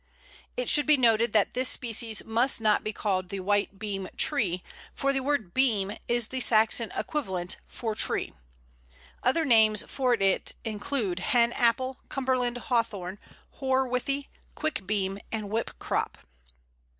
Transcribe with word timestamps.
It 0.57 0.67
should 0.67 0.87
be 0.87 0.97
noted 0.97 1.31
that 1.33 1.53
this 1.53 1.69
species 1.69 2.25
must 2.25 2.59
not 2.59 2.83
be 2.83 2.91
called 2.91 3.29
the 3.29 3.39
White 3.39 3.77
Beam 3.77 4.07
tree, 4.17 4.63
for 4.95 5.13
the 5.13 5.19
word 5.19 5.53
beam 5.53 5.95
is 6.07 6.29
the 6.29 6.39
Saxon 6.39 6.91
equivalent 6.97 7.57
for 7.67 7.93
tree. 7.93 8.33
Other 9.21 9.45
names 9.45 9.83
for 9.83 10.15
it 10.15 10.53
include 10.65 11.19
Hen 11.19 11.53
apple, 11.53 11.99
Cumberland 12.09 12.57
Hawthorn, 12.57 13.19
Hoar 13.59 13.87
Withy, 13.87 14.27
Quick 14.55 14.87
Beam, 14.87 15.19
and 15.31 15.51
Whipcrop. 15.51 16.15